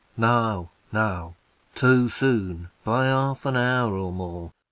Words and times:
No, 0.17 0.71
no: 0.91 1.35
too 1.75 2.09
soon 2.09 2.71
by 2.83 3.05
half 3.05 3.45
an 3.45 3.55
hour 3.55 3.93
or 3.95 4.11
more. 4.11 4.51